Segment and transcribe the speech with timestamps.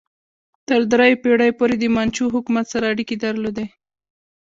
[0.67, 3.65] تر دریو پیړیو پورې د منچو حکومت سره اړیکې درلودې.